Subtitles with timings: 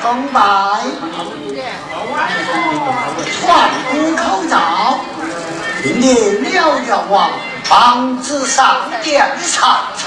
[0.00, 0.40] 崇拜，
[3.42, 3.46] 换
[3.90, 5.00] 古口罩，
[5.82, 7.30] 命令辽阳王
[7.64, 10.06] 防止上殿唱餐。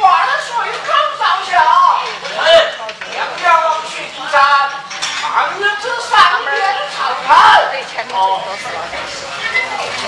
[0.00, 0.04] 万
[0.42, 0.48] 岁
[0.86, 0.88] 康
[1.18, 1.50] 上校，
[2.38, 2.44] 哎，
[3.12, 4.34] 梁家王去地山，
[5.22, 5.24] 防
[5.80, 6.12] 止上
[6.44, 6.52] 殿
[6.94, 7.28] 唱餐。
[8.12, 8.20] 哦。
[9.96, 10.02] 气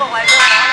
[0.00, 0.64] 不อกไว้ด้วยนะ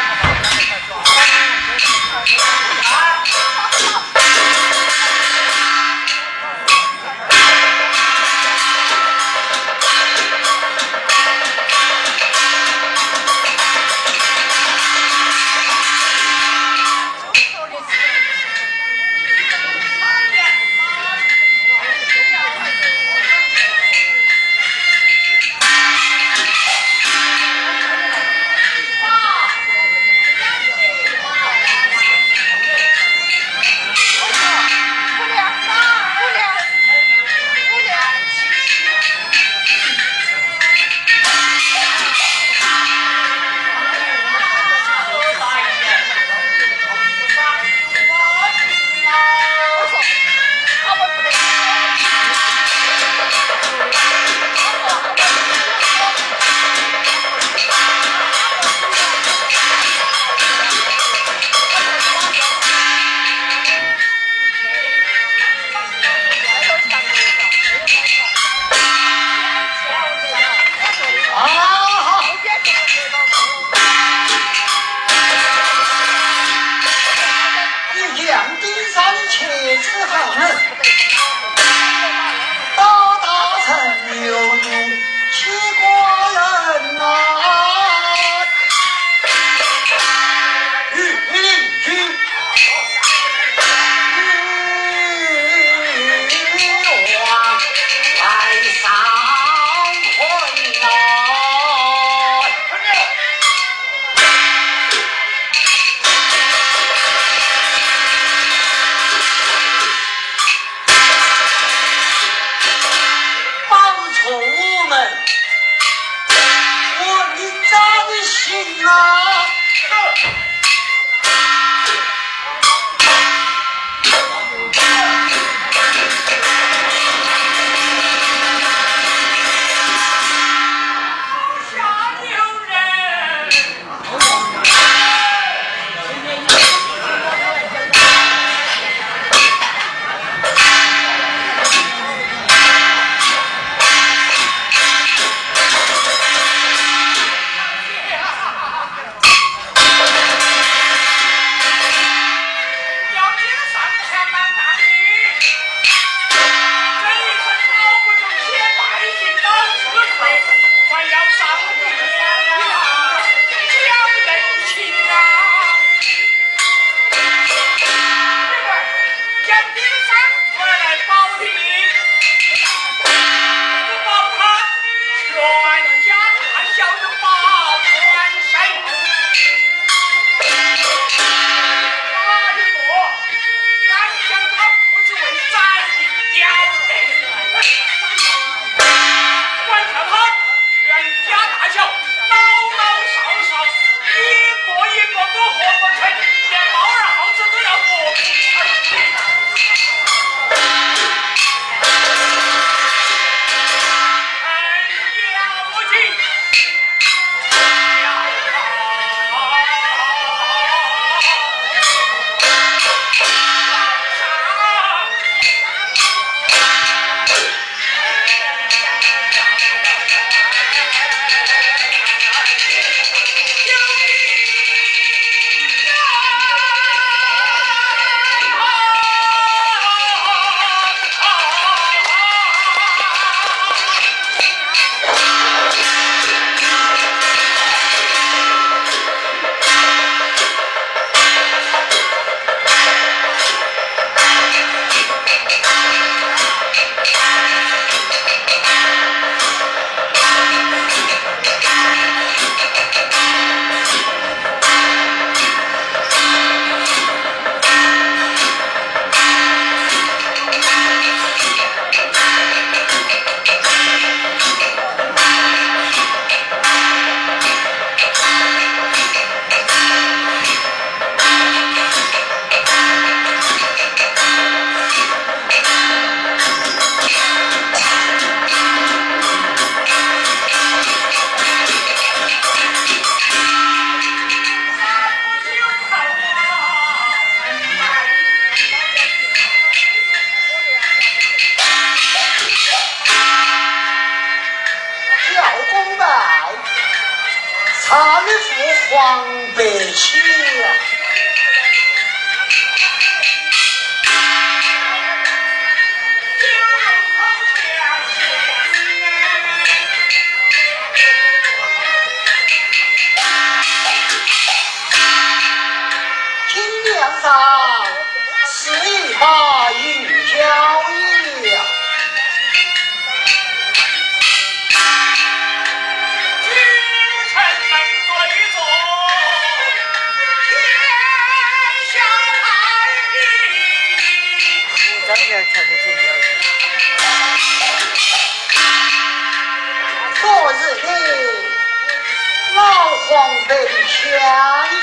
[343.21, 343.53] 老黄被
[343.85, 344.09] 相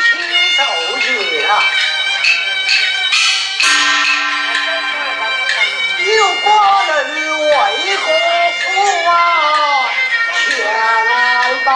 [0.04, 0.06] 亲
[0.54, 0.62] 受
[1.00, 1.08] 劫
[1.48, 1.50] 啊！
[5.98, 6.46] 有寡
[6.86, 6.94] 人
[7.34, 7.50] 为
[7.96, 8.06] 国
[8.54, 8.62] 父
[9.10, 9.10] 啊
[10.36, 10.46] 前
[11.06, 11.10] 来
[11.64, 11.68] 拜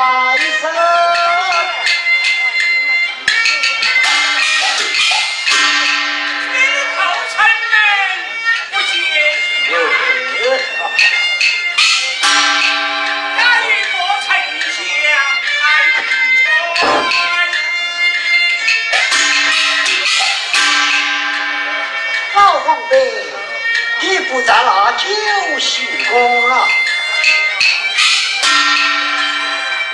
[24.33, 26.67] 不在那酒席宫了，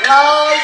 [0.04, 0.56] 来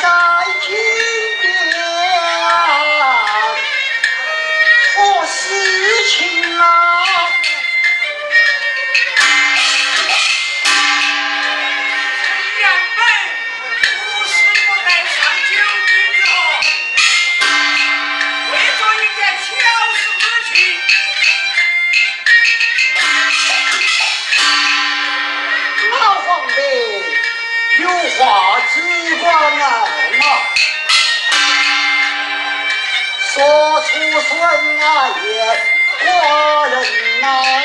[34.85, 35.15] 大爷，
[36.05, 36.75] 寡人
[37.23, 37.64] 呐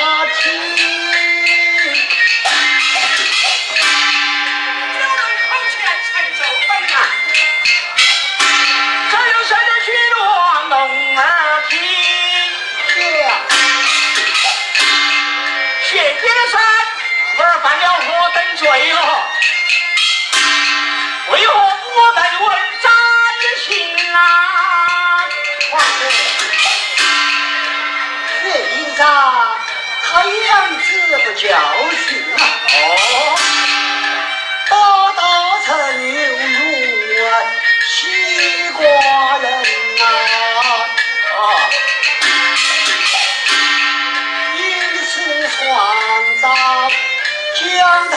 [47.59, 47.67] 将
[48.09, 48.15] 他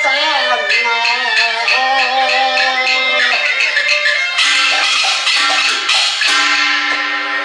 [0.00, 0.86] 斩啊！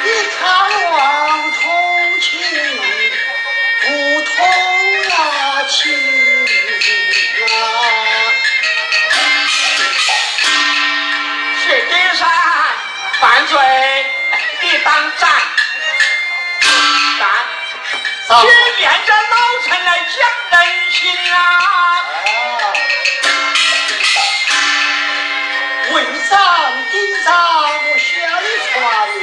[0.03, 0.07] 你
[0.37, 0.41] 看
[0.91, 0.95] 望
[1.51, 1.61] 同
[2.21, 2.29] 情，
[3.81, 3.85] 不
[4.21, 4.31] 同
[5.09, 5.13] 啊
[5.67, 5.75] 情
[7.41, 7.49] 啊！
[11.65, 12.21] 谢天山
[13.19, 13.57] 犯罪，
[14.61, 15.27] 你当斩，
[17.17, 17.21] 斩。
[18.27, 18.47] 上先
[18.77, 19.22] 练着老臣来
[25.91, 25.95] 为
[26.29, 26.31] 上
[26.91, 26.93] 顶
[27.23, 27.27] 上
[27.83, 28.07] 我宣
[28.73, 28.73] 传
[29.19, 29.21] 你，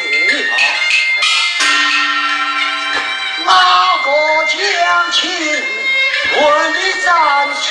[3.45, 3.49] 哪
[4.05, 4.09] 个
[4.47, 4.57] 将
[5.11, 5.19] 情
[6.37, 6.39] 问
[6.75, 7.09] 你斩
[7.63, 7.69] 情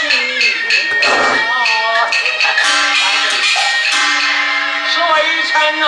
[1.50, 1.52] 啊？
[4.90, 5.14] 是微
[5.44, 5.88] 臣哦，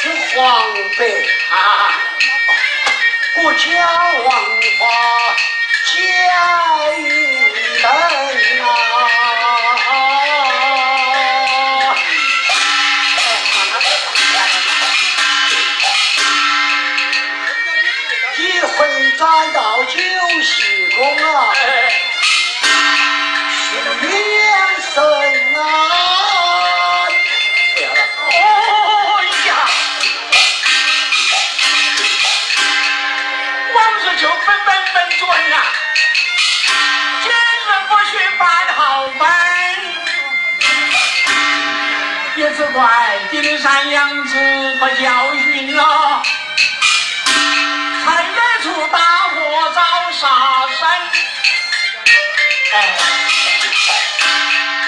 [0.00, 0.02] 是
[0.34, 0.40] 黄
[0.96, 1.00] 辈
[1.50, 1.54] 啊，
[3.34, 3.64] 不讲
[4.24, 4.30] 王
[4.78, 4.82] 法，
[6.02, 7.31] 教育
[42.62, 46.22] 只怪丁山养子不教训了，
[48.04, 50.28] 才惹出大祸遭杀
[50.68, 50.88] 身。
[52.72, 52.74] 哎，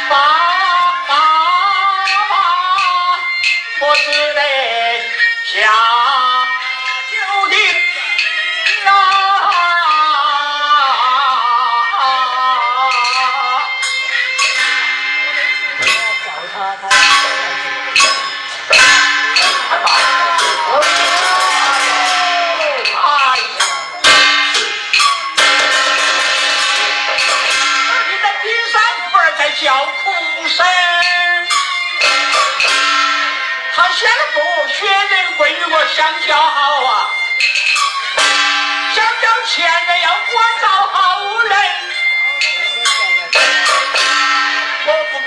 [0.08, 0.16] 爸
[1.08, 1.12] 爸
[2.28, 2.38] 爸，
[3.80, 4.40] 我只得
[5.52, 5.66] 下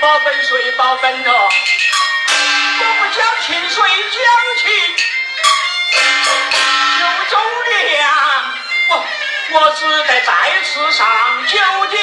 [0.00, 1.32] 不保本谁保本呢？
[1.32, 1.48] 我
[2.98, 4.22] 不讲情谁讲
[4.58, 4.70] 情？
[7.00, 7.36] 九州
[7.68, 8.06] 粮，
[8.90, 8.90] 我
[9.50, 10.32] 我只得再
[10.62, 11.04] 次上
[11.48, 11.58] 九
[11.88, 11.98] 鼎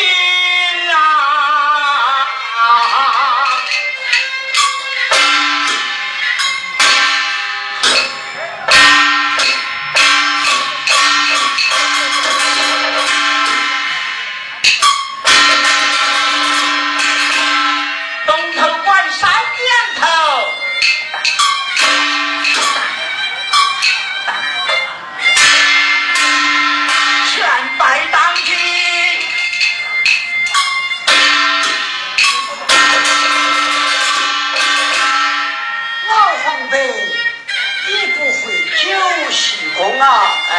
[40.00, 40.38] 啊？
[40.50, 40.54] 哎，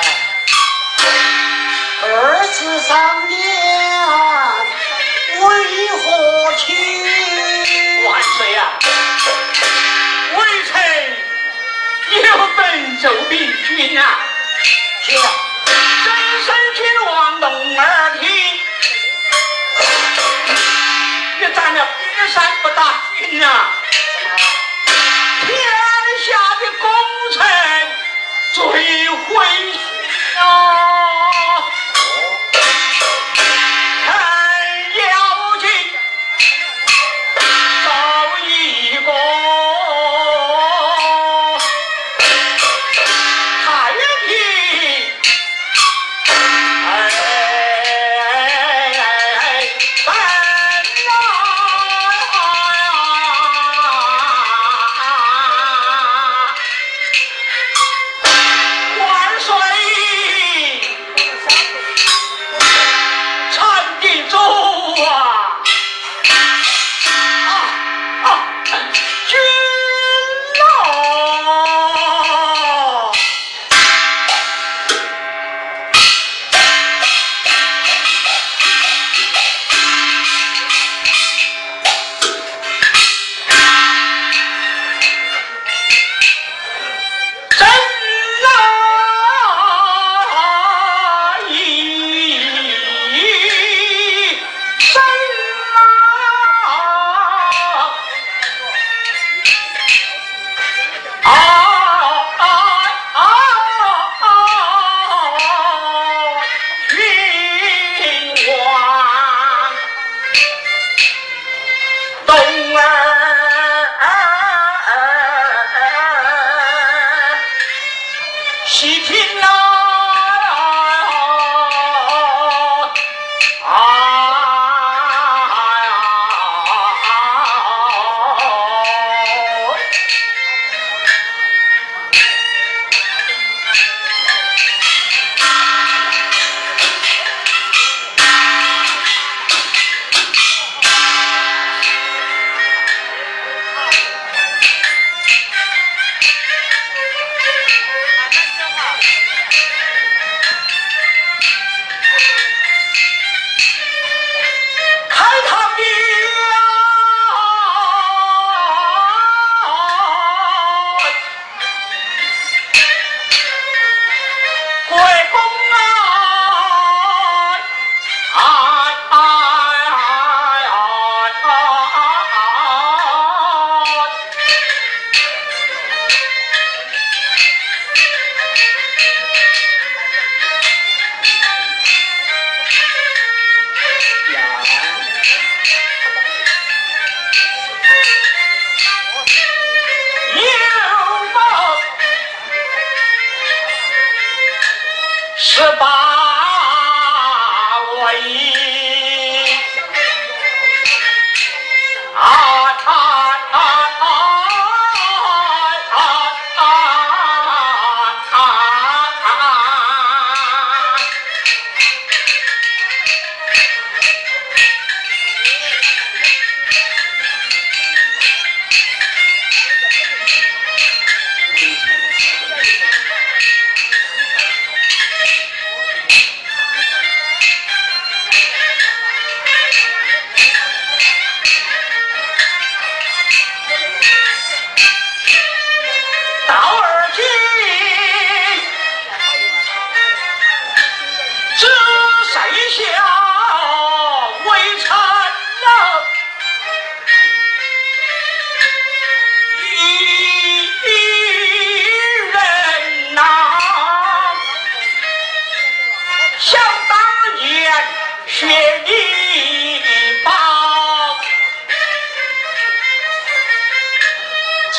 [2.02, 3.38] 二字上年，
[5.40, 5.46] 为
[5.98, 6.66] 何去？
[8.06, 8.58] 万岁呀！
[10.36, 10.72] 微臣
[12.22, 12.24] 有
[12.56, 13.32] 本奏明
[13.64, 14.18] 君啊，
[15.06, 15.08] 讲
[16.04, 16.06] 真
[16.44, 18.28] 身君王龙儿听，
[21.40, 22.78] 你咱这比山不打
[23.18, 23.75] 君啊！
[28.86, 30.85] 最会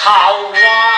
[0.07, 0.31] 好
[0.63, 0.96] 哇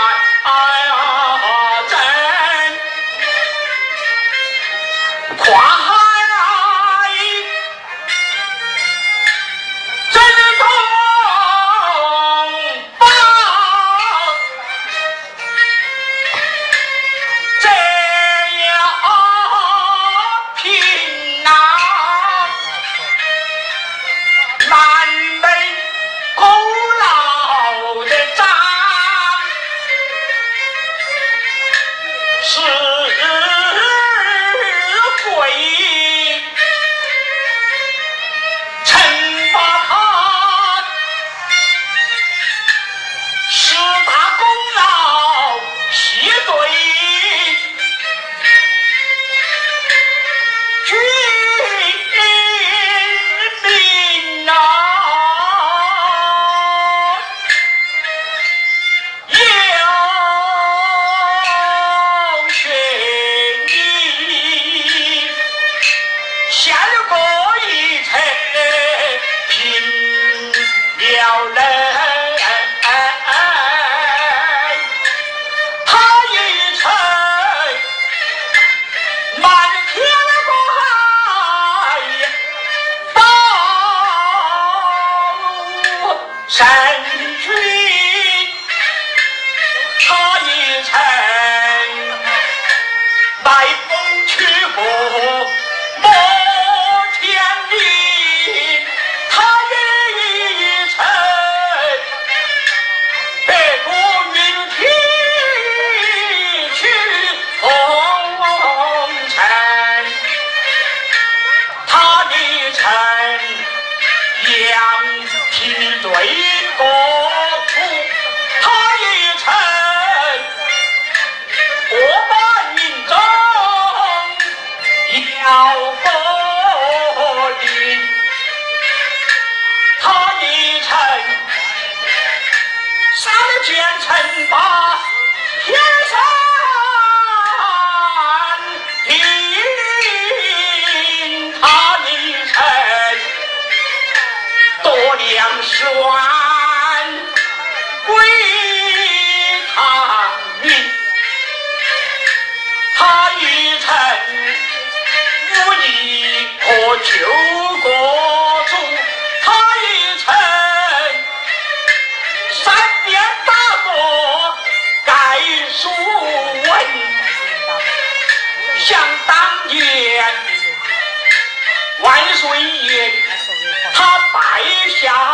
[175.01, 175.28] 侠。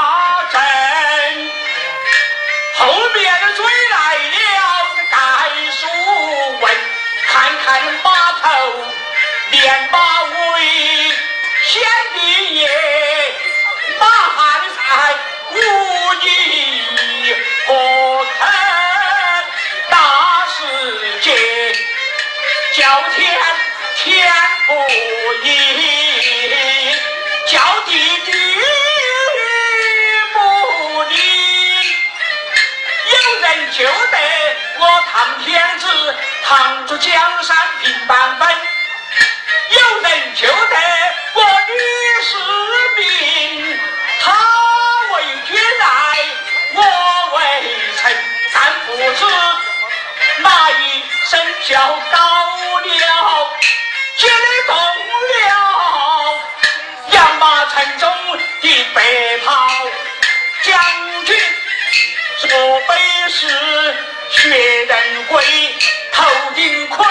[66.65, 67.05] 幸亏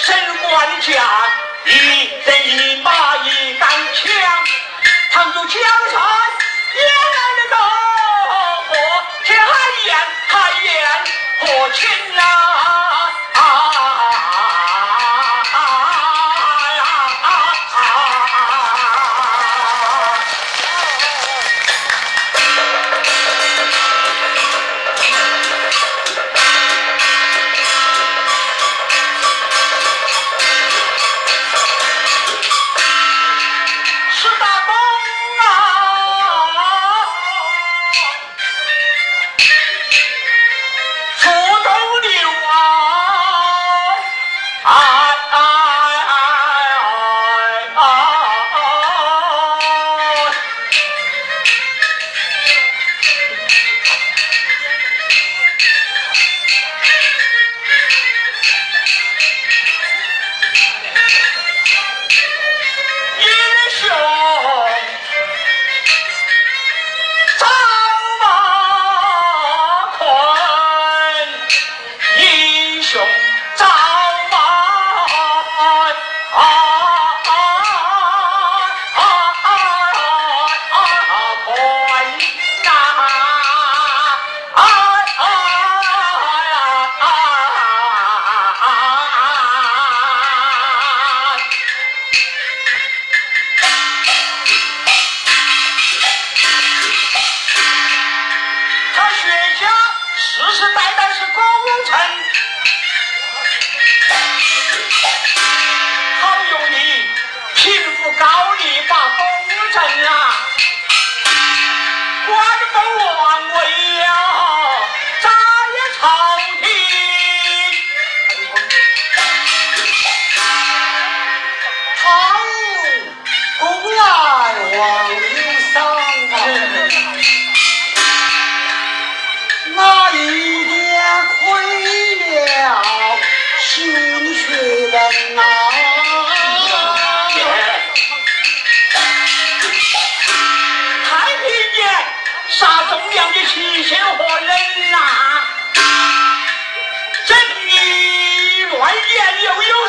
[0.00, 0.92] 身官家
[1.64, 1.70] 一
[2.26, 4.12] 人一马一杆枪
[5.10, 6.02] 倘住江山
[6.74, 7.11] 也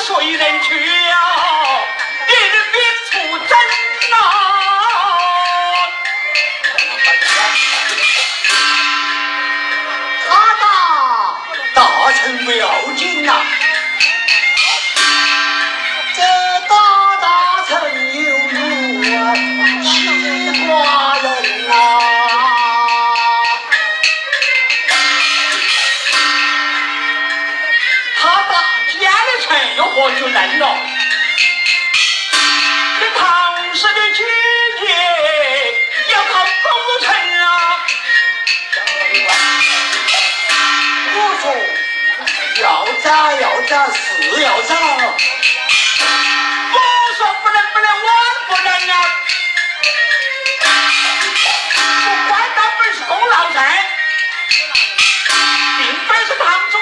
[0.06, 1.03] 谁人去
[29.96, 30.66] 我就愣了，
[33.00, 33.22] 这唐
[33.76, 34.26] 氏的亲
[34.82, 34.88] 爷
[36.12, 36.66] 要他不
[37.06, 37.06] 成
[37.40, 37.46] 啊？
[41.16, 41.44] 我说
[42.64, 42.66] 要
[43.04, 43.98] 咋要咋是
[44.42, 44.72] 要咋？
[46.74, 46.78] 我
[47.18, 48.08] 说不能不能我
[48.48, 48.92] 不能啊！
[52.08, 53.58] 我官当本是功劳人，
[55.78, 56.73] 并本是唐。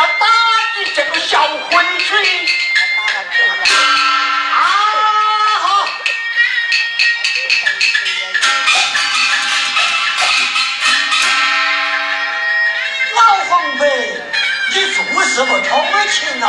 [0.00, 0.26] 要打
[0.78, 2.16] 你这个小混群！
[3.66, 3.76] 啊！
[13.14, 13.84] 老黄飞，
[14.70, 16.46] 你做什么偷情了？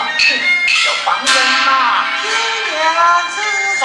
[0.86, 2.08] 要放人呐！
[2.24, 2.26] 一
[2.72, 2.80] 念
[3.36, 3.36] 之
[3.80, 3.84] 上，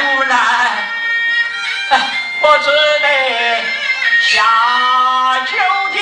[0.00, 0.34] 无奈，
[2.40, 3.06] 我只得
[4.22, 5.52] 下九
[5.92, 6.00] 庭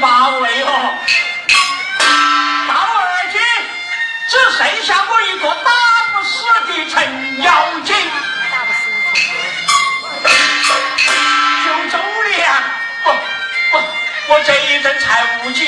[0.00, 0.98] 八位哦，
[2.68, 3.40] 到而今
[4.28, 5.70] 只剩下我一个打
[6.12, 7.96] 不死的程咬金。
[11.64, 12.62] 九州粮，
[13.04, 13.10] 不
[13.70, 13.74] 不，
[14.32, 15.64] 我这一阵才无疾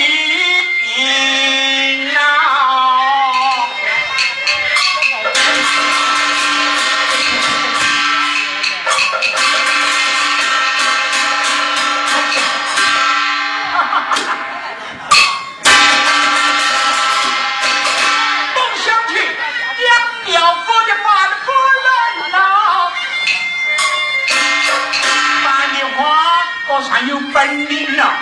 [27.69, 28.13] 有本领了。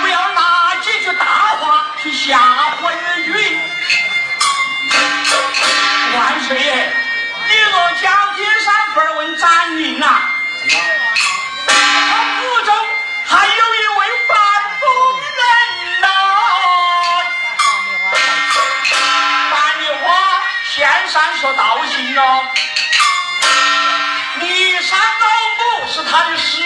[0.00, 1.24] 不要拿几句大
[1.56, 2.38] 话去吓
[2.80, 3.60] 昏云。
[6.14, 6.92] 万岁爷，
[7.48, 10.06] 你若将金山分问斩令呐，
[11.66, 11.72] 他
[12.40, 12.74] 府中
[13.26, 14.36] 还有一位半
[14.78, 14.86] 夫
[15.20, 16.06] 人呐、
[19.50, 20.06] 樊梨花，
[20.64, 20.78] 先
[21.08, 22.22] 生说道行哦。
[24.40, 25.26] 骊山老
[25.58, 26.57] 母是他的师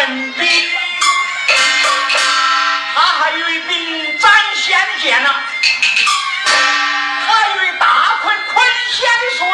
[0.00, 0.48] 豆结成兵，
[2.94, 5.28] 他还有一柄斩仙剑呢、
[7.26, 9.46] 还有一大捆捆仙绳，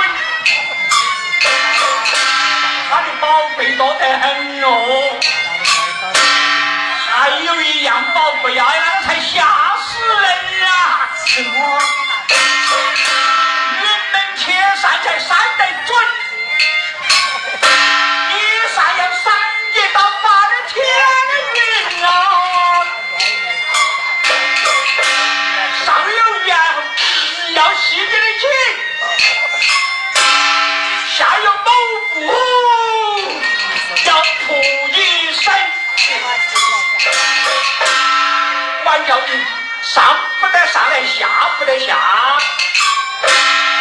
[2.91, 5.19] 他的宝贝多得很哦。
[7.09, 9.45] 还有一样宝贝呀，那个才吓
[9.81, 10.29] 死人
[10.69, 11.11] 啊！
[11.27, 11.81] 什么？
[13.83, 15.65] 云门铁扇才扇得
[39.83, 41.97] 上不得上来，下不得下，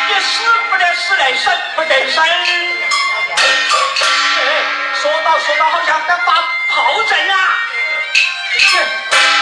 [0.07, 2.23] 你死不得死来，生不得生。
[5.01, 6.33] 说到说到，好像在发
[6.69, 7.36] 炮阵啊！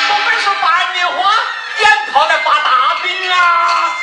[0.10, 1.34] 我们是白莲花
[1.78, 3.96] 点炮来发大兵啊！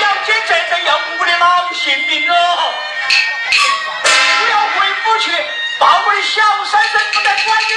[0.00, 2.34] 要紧真的要我的老性命哦！
[4.40, 5.30] 我要回府去
[5.78, 5.86] 报
[6.32, 7.70] 我的小婶婶不得闲事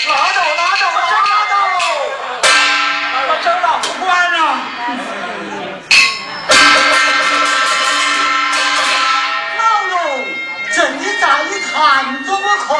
[0.00, 1.00] 情，拉倒拉倒拉
[1.50, 1.54] 倒，
[3.28, 4.36] 我走了，不管了。
[9.58, 9.96] 老龙，
[10.74, 11.24] 正在
[11.74, 11.74] 看
[12.24, 12.36] 着我
[12.66, 12.72] 困，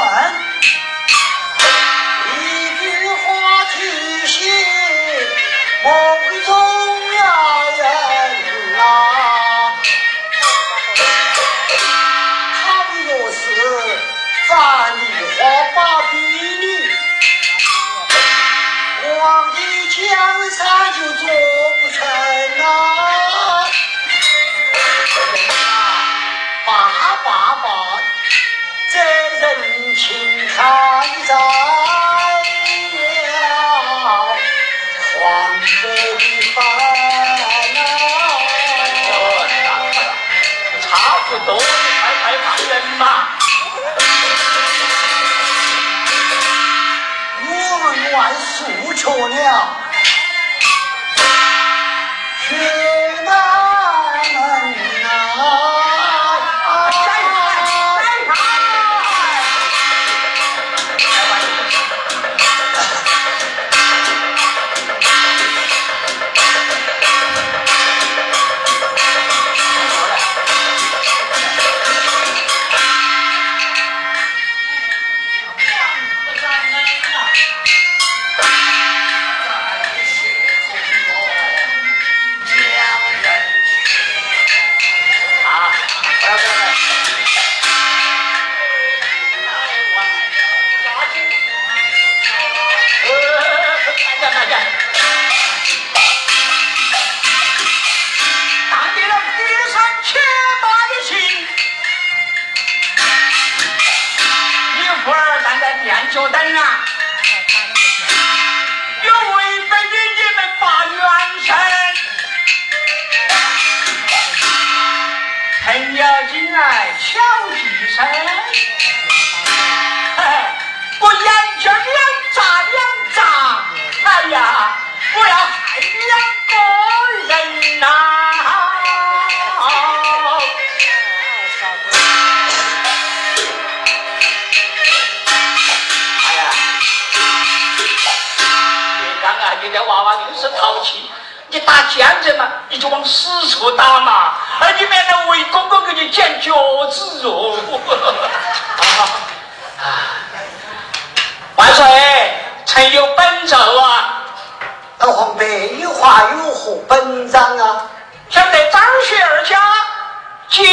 [49.33, 49.92] 诉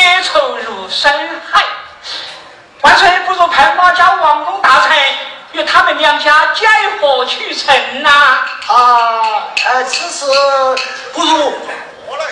[0.10, 1.64] 结仇如深海，
[2.82, 4.98] 万岁不如派马家王公大臣
[5.52, 6.66] 与他们两家解
[7.00, 10.26] 和取成呐、啊，呃，此事
[11.14, 11.54] 不如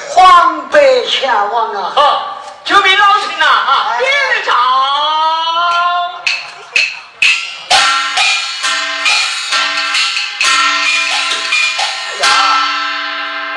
[0.10, 1.94] 黄伯前往啊。
[1.96, 2.22] 哦，
[2.66, 3.46] 救命老臣呐！
[3.46, 4.54] 啊，别人找。
[10.42, 12.28] 哎呀，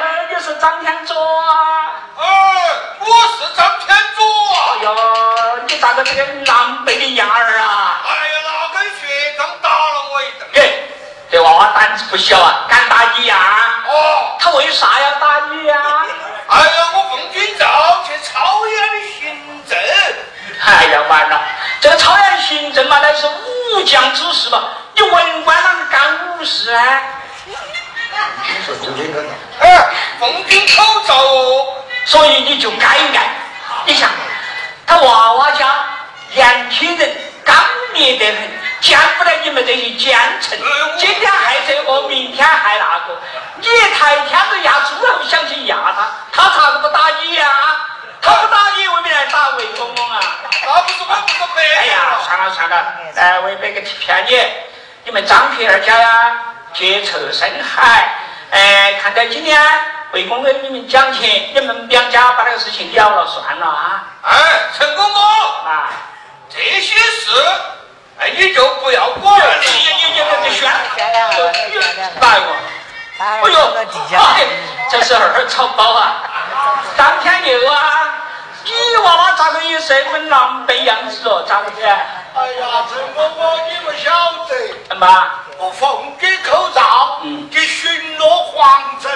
[0.02, 1.90] 呃，你是张天佐啊？
[2.18, 2.22] 哎，
[3.00, 3.06] 我
[3.38, 3.79] 是张
[6.00, 8.00] 个这个狼狈的样儿啊？
[8.06, 10.48] 哎呀，那根学长打了我一顿。
[10.54, 10.88] 耶，
[11.30, 13.36] 这娃娃胆子不小啊，敢打你呀、
[13.86, 15.76] 哦，他为啥要打你呀、
[16.48, 18.88] 哎呀，我奉军诏去朝阳
[19.18, 19.78] 行政。
[20.64, 21.40] 哎呀，完了，
[21.80, 27.02] 这个朝阳行政嘛，那是武将之事嘛，你文官啷个干武事啊？
[28.64, 29.22] 说今天个，
[29.60, 29.86] 哎，
[30.18, 31.66] 奉军口诏哦。
[32.06, 33.22] 所以你就该干。
[33.84, 34.08] 你想，
[34.86, 35.66] 他娃娃家
[36.32, 37.10] 年轻人
[37.44, 37.56] 刚
[37.94, 38.36] 烈得很，
[38.80, 40.58] 见不得你们这些奸臣。
[40.96, 43.18] 今天害这个，明天害那个，
[43.56, 43.66] 你
[43.98, 47.48] 抬天都压猪头想去压他，他咋个不打你呀、
[48.22, 50.20] 他不打你，为什么来打魏公公啊？
[50.64, 54.40] 那不是我不是白哎呀，算了算了，哎，我也没个骗你，
[55.04, 56.36] 你们张皮二家呀，
[56.72, 58.14] 结仇深海，
[58.52, 59.60] 哎，看到今天
[60.12, 64.04] 魏公公你们讲情，你们两家把这个事情了了算了啊。
[64.22, 64.38] 哎，
[64.78, 65.22] 陈公公，
[65.64, 65.90] 啊！
[66.52, 67.30] 这些事，
[68.18, 69.46] 哎，你就不要管了。
[69.60, 69.72] 你你
[70.12, 71.52] 你你宣，哪个？
[73.18, 73.58] 哎呦，
[74.16, 74.46] 哎，
[74.90, 76.22] 这是二草包啊！
[76.96, 78.14] 张天佑啊，
[78.64, 78.72] 你
[79.04, 81.44] 娃娃咋个也是很狼狈样子哦？
[81.46, 81.86] 咋个的？
[81.86, 84.10] 哎呀，陈公公，你不晓
[84.48, 84.56] 得，
[84.88, 85.06] 怎么？
[85.58, 89.10] 我奉给口罩，嗯给巡逻皇城，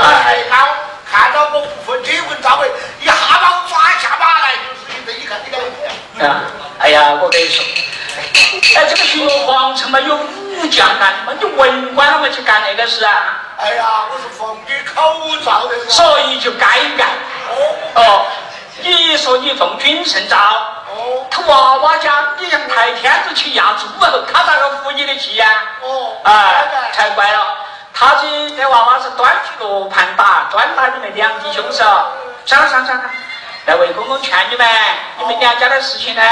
[0.00, 0.66] 哎，看
[1.10, 2.70] 看到我不分这文章位，
[3.00, 4.81] 一下把我抓下马来，就是。
[6.20, 6.42] 啊，
[6.78, 7.64] 哎呀，我跟你说，
[8.76, 11.32] 哎，这个徐皇城嘛，有武将干嘛？
[11.38, 13.40] 你文官他们去干那个事啊？
[13.58, 15.78] 哎呀，我是奉你口罩的。
[15.88, 17.08] 所以就该干。
[17.48, 17.52] 哦
[17.94, 18.26] 哦，
[18.82, 25.46] 你说你奉君圣诏，哦，他娃娃家你向太天子去压猪哦，他咋个服你的气呀？
[25.82, 26.52] 哦，啊，
[26.92, 27.38] 才怪了。
[27.94, 31.84] 他这这娃娃是端起罗盘打，端打你们两弟兄手。
[32.44, 33.04] 算了算了算了，
[33.64, 34.66] 那魏公公劝你们，
[35.18, 36.22] 你们两家的事情呢，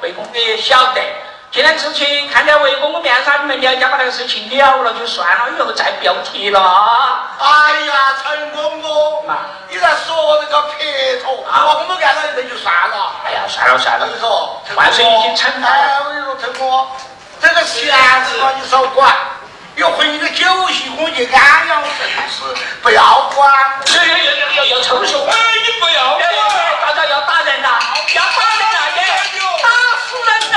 [0.00, 1.02] 魏公公也晓得。
[1.50, 6.58] 今天之前看在魏公公面上，你们两家把那个事情了了就算了，以后再不要提了。
[7.38, 9.24] 哎呀，陈公公，
[9.68, 13.12] 你在说这个撇脱，我们干了那就算了。
[13.26, 14.06] 哎呀，算了算了。
[14.06, 15.76] 你说，万岁已经惩罚了。
[15.76, 16.88] 哎，我跟你说，陈公，
[17.38, 17.84] 这个闲
[18.24, 19.14] 事嘛，你少管。
[19.76, 23.50] 要回你的酒席，我就安养生死，不要管。
[23.94, 25.24] 要要要要要抽手！
[25.26, 25.34] 哎，
[25.66, 26.22] 你不要管！
[26.82, 27.68] 大家要打人呐！
[28.14, 28.78] 要打人呐！
[28.96, 29.00] 耶！
[29.62, 29.68] 打
[30.04, 30.56] 死人了！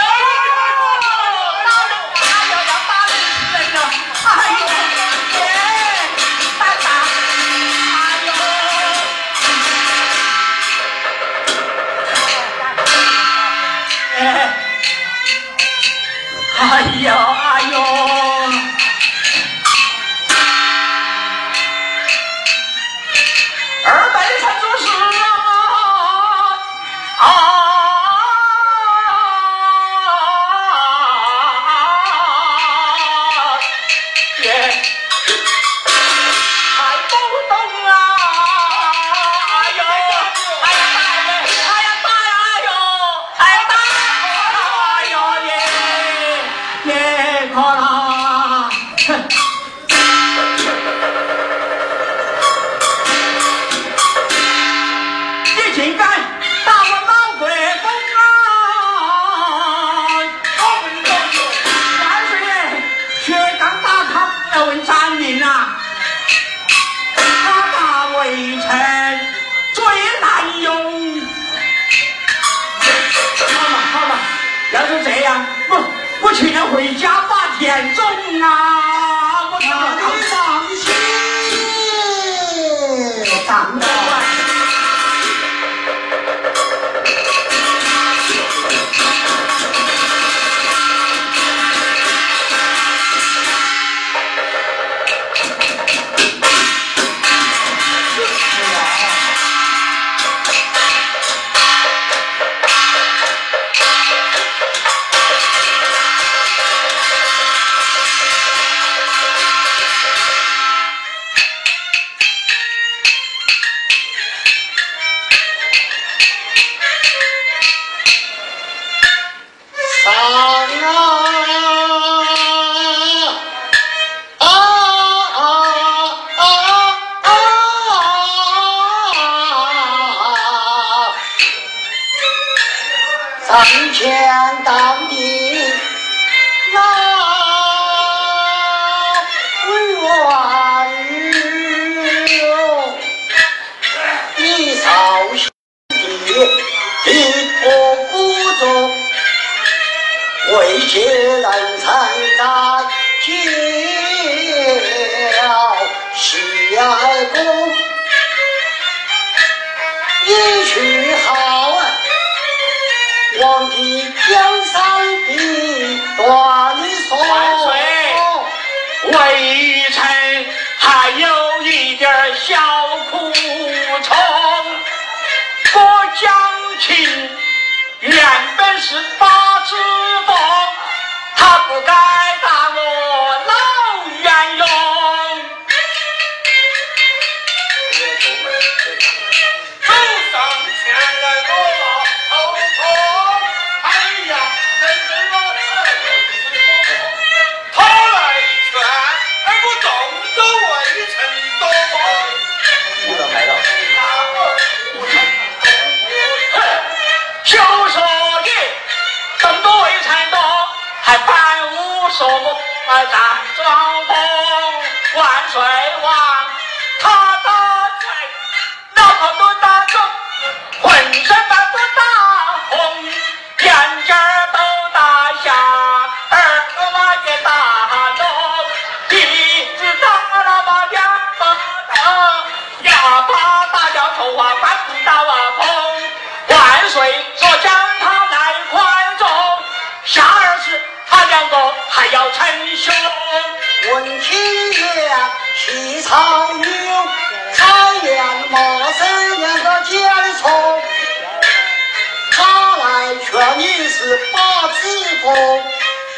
[253.98, 255.64] 是把子宫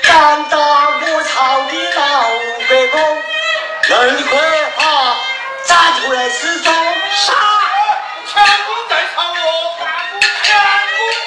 [0.02, 2.24] 敢打我朝的老
[2.68, 3.24] 国公
[3.88, 4.32] 那快
[4.76, 5.16] 把
[5.64, 6.74] 斩出来示众
[7.14, 7.34] 杀
[8.26, 9.86] 全部在朝我根
[10.42, 10.48] 全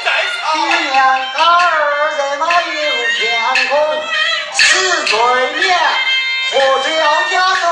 [0.05, 0.98] 在朝你两
[1.34, 4.03] 个儿在那有天宫
[4.53, 5.16] 死罪
[5.61, 5.78] 免
[6.51, 7.64] 活罪要加重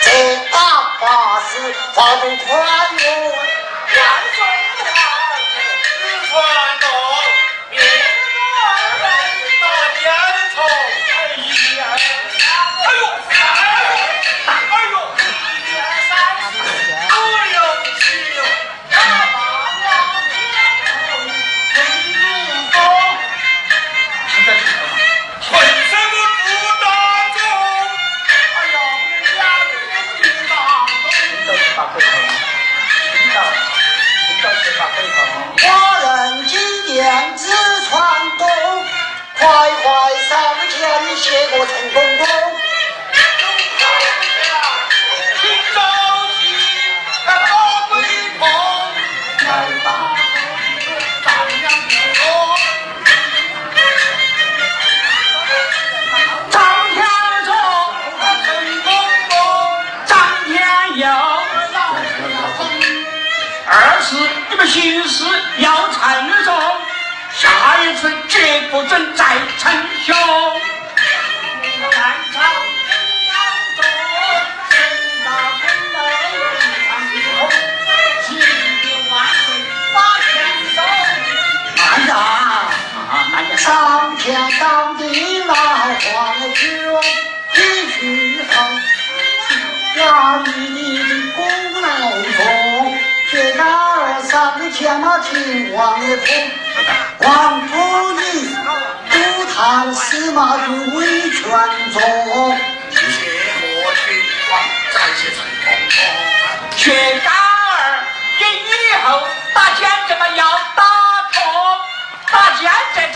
[0.00, 0.08] 这
[0.50, 0.58] 把
[0.98, 1.52] 法是
[1.92, 2.48] 皇宽
[2.96, 4.00] 容万
[4.34, 4.40] 岁
[4.86, 4.96] 万
[5.28, 5.36] 岁
[6.32, 6.69] 万万岁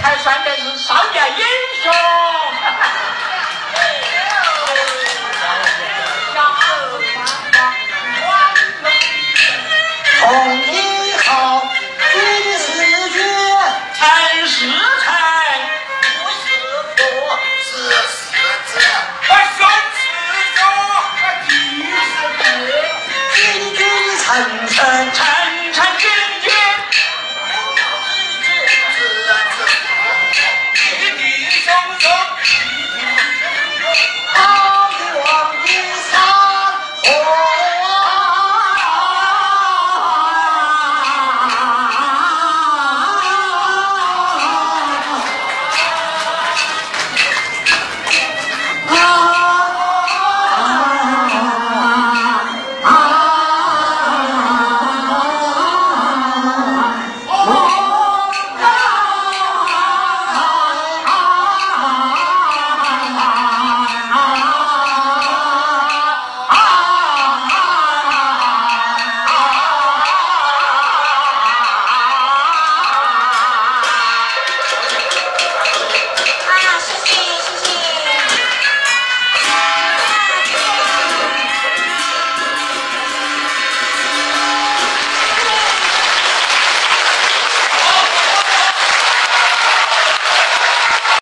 [0.04, 1.40] 才算得是少年人